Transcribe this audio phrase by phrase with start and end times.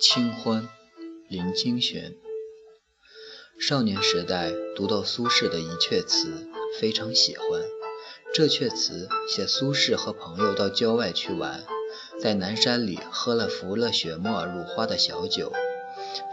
[0.00, 0.68] 清欢，
[1.28, 2.14] 林清玄。
[3.58, 6.46] 少年时代读到苏轼的一阙词，
[6.78, 7.62] 非常喜欢。
[8.32, 11.64] 这阙词写苏轼和朋友到郊外去玩，
[12.22, 15.52] 在南山里喝了浮了雪沫乳花的小酒，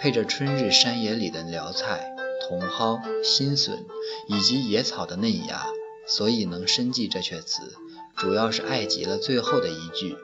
[0.00, 2.16] 配着春日山野里的蓼菜、
[2.48, 3.86] 茼蒿、新笋
[4.26, 5.68] 以及野草的嫩芽，
[6.08, 7.62] 所以能深记这阙词，
[8.16, 10.16] 主要是爱极了最后的一句：“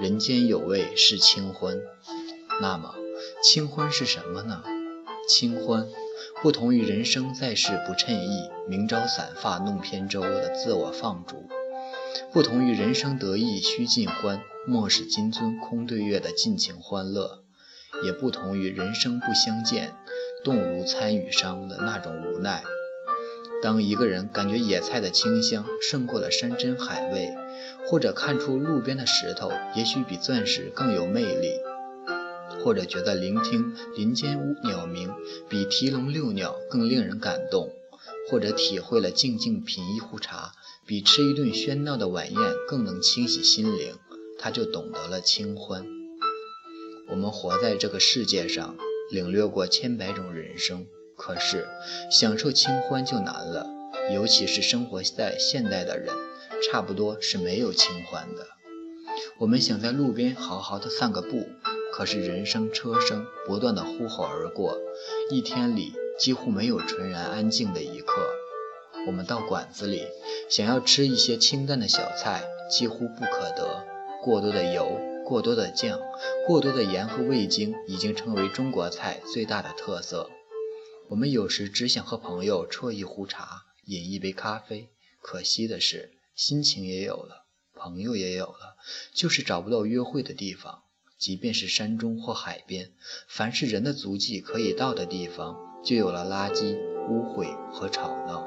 [0.00, 1.78] 人间有味是清欢。”
[2.60, 2.94] 那么，
[3.42, 4.62] 清欢是什么呢？
[5.26, 5.86] 清欢
[6.42, 11.48] 不同于人生在世不称意，明朝散发弄扁舟的自我放逐，
[12.32, 17.42] 不同于人生得意须尽欢，莫使金樽空对月的尽情欢乐，
[18.04, 19.94] 也不同于人生不相见，
[20.44, 22.62] 动如参与商的那种无奈。
[23.62, 27.30] 当一个人感觉野菜的清香胜过了山珍海味，
[27.86, 31.60] 或者看出路边的石头也许比钻石更有魅力。
[32.62, 35.10] 或者觉得聆听林间鸟鸣
[35.48, 37.72] 比提笼遛鸟更令人感动，
[38.28, 40.52] 或者体会了静静品一壶茶
[40.86, 43.94] 比吃一顿喧闹的晚宴更能清洗心灵，
[44.38, 45.84] 他就懂得了清欢。
[47.10, 48.76] 我们活在这个世界上，
[49.10, 51.66] 领略过千百种人生，可是
[52.10, 53.66] 享受清欢就难了，
[54.14, 56.14] 尤其是生活在现代的人，
[56.70, 58.46] 差不多是没有清欢的。
[59.38, 61.48] 我们想在路边好好的散个步。
[61.92, 64.78] 可是人声车声不断的呼吼而过，
[65.30, 68.14] 一天里几乎没有纯然安静的一刻。
[69.06, 70.06] 我们到馆子里，
[70.48, 73.86] 想要吃一些清淡的小菜，几乎不可得。
[74.22, 75.98] 过多的油、过多的酱、
[76.46, 80.28] 过多的盐和味精，已经成为中国菜最大的特色。
[81.08, 84.90] 我们有时只想和朋友啜一壶茶，饮一杯咖啡。
[85.22, 88.76] 可惜的是，心情也有了，朋友也有了，
[89.14, 90.82] 就是找不到约会的地方。
[91.20, 92.88] 即便是山中或海边，
[93.28, 95.54] 凡是人的足迹可以到的地方，
[95.84, 96.78] 就有了垃圾、
[97.10, 98.42] 污秽和吵闹。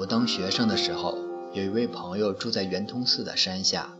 [0.00, 1.16] 我当学生的时候，
[1.52, 3.96] 有一位朋友住在圆通寺的山下，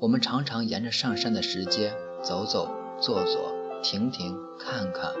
[0.00, 2.68] 我们常常沿着上山的石阶走走、
[3.00, 5.12] 坐坐、停停、看看。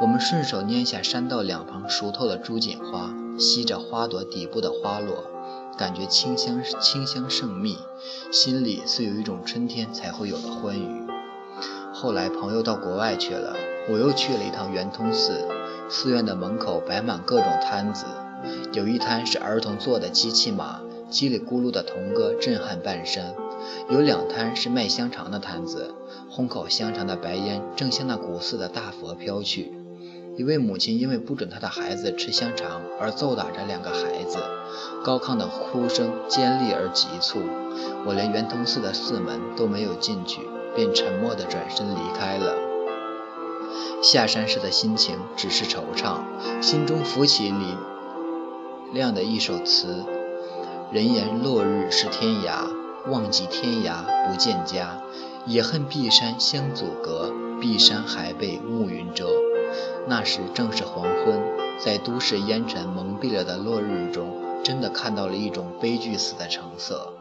[0.00, 5.35] 我们顺手拈下山道两旁熟透的朱槿花，吸着花朵底部的花落。
[5.76, 7.76] 感觉清香清香胜蜜，
[8.32, 11.06] 心里似有一种春天才会有的欢愉。
[11.92, 13.54] 后来朋友到国外去了，
[13.90, 15.46] 我又去了一趟圆通寺。
[15.88, 18.06] 寺院的门口摆满各种摊子，
[18.72, 23.34] 有一摊是儿童坐的机器马，叽里咕噜的童歌震撼半山；
[23.90, 25.94] 有两摊是卖香肠的摊子，
[26.30, 29.72] 烘烤香肠的白烟正向那古寺的大佛飘去。
[30.36, 34.38] 一位母亲因为不准她的孩子吃香肠而揍打着两个孩子，
[35.02, 37.38] 高亢的哭声尖利而急促。
[38.04, 40.42] 我连圆通寺的寺门都没有进去，
[40.74, 42.54] 便沉默地转身离开了。
[44.02, 46.20] 下山时的心情只是惆怅，
[46.60, 47.74] 心中浮起李
[48.92, 50.04] 亮的一首词
[50.92, 52.68] ：“人言落日是天涯，
[53.10, 55.00] 望极天涯不见家。
[55.46, 59.28] 也恨碧山相阻隔，碧山还被暮云遮。”
[60.06, 61.40] 那时正是黄昏，
[61.78, 64.28] 在都市烟尘蒙蔽了的落日中，
[64.62, 67.12] 真的看到了一种悲剧似的橙色。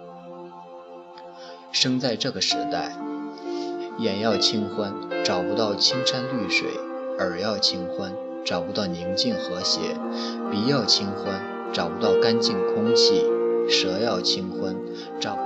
[1.72, 2.96] 生在这个时代，
[3.98, 4.94] 眼要清欢，
[5.24, 6.68] 找不到青山绿水；
[7.20, 8.14] 耳要清欢，
[8.46, 9.80] 找不到宁静和谐；
[10.50, 11.42] 鼻要清欢，
[11.74, 13.26] 找不到干净空气；
[13.68, 14.76] 舌要清欢，
[15.20, 15.38] 找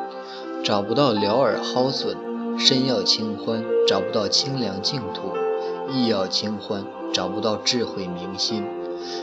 [0.63, 2.13] 找不到撩耳蒿笋；
[2.59, 5.33] 身要清欢，找不到清凉净土；
[5.91, 6.85] 意要清欢。
[7.11, 8.63] 找不到智慧明心，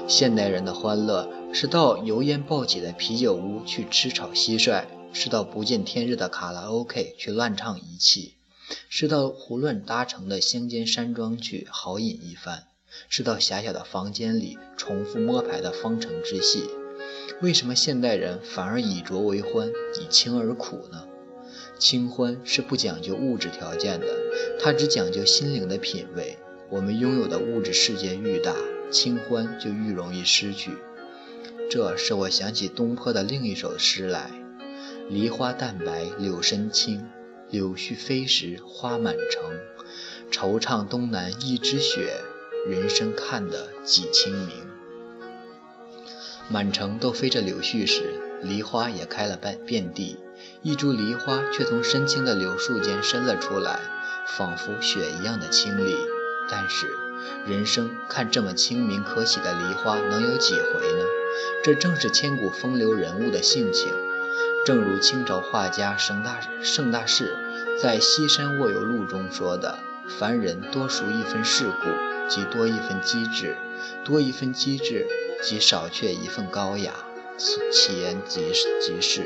[0.08, 8.34] 现代人的欢乐是到油烟爆起的啤酒屋去吃炒蟋蟀，是到不见天日的卡拉 OK 去乱唱一气，
[8.88, 12.64] 是到胡乱搭成的乡间山庄去豪饮一番，
[13.08, 16.64] 是到狭小的房间里重复摸牌的方程之戏。
[17.40, 19.70] 为什么现代人反而以浊为欢，
[20.02, 21.06] 以清而苦呢？
[21.78, 24.06] 清欢是不讲究物质条件的，
[24.60, 26.36] 它只讲究心灵的品味。
[26.68, 28.52] 我们拥有的物质世界愈大，
[28.90, 30.72] 清欢就愈容易失去。
[31.70, 34.30] 这是我想起东坡的另一首诗来
[35.08, 37.08] ：“梨花淡白柳深青，
[37.50, 39.44] 柳絮飞时花满城。
[40.32, 42.20] 惆怅东南一枝雪，
[42.68, 44.66] 人生看得几清明。”
[46.50, 50.16] 满城都飞着柳絮时，梨花也开了半遍地，
[50.62, 53.78] 一株梨花却从深青的柳树间伸了出来，
[54.36, 55.94] 仿佛雪一样的清丽。
[56.48, 56.86] 但是，
[57.46, 61.04] 人生看这么清明可喜的梨花，能有几回呢？
[61.62, 63.92] 这正是千古风流人物的性情。
[64.64, 67.36] 正如清朝画家盛大盛大士
[67.80, 69.78] 在《西山卧游录》中说的
[70.18, 73.54] ：“凡人多熟一分世故，即多一分机智；
[74.04, 75.06] 多一分机智，
[75.42, 76.92] 即少却一份高雅。
[77.70, 79.22] 其言即即是。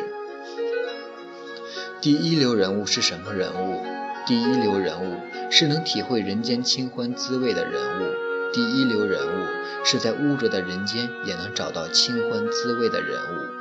[2.00, 3.82] 第一流人物是什么人物？
[4.30, 5.16] 第一流人物
[5.50, 8.14] 是能体会人间清欢滋味的人物。
[8.52, 9.46] 第一流人物
[9.84, 13.59] 是在污浊的人间也能找到清欢滋味的人物。